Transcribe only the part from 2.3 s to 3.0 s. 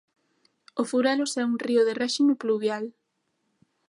pluvial.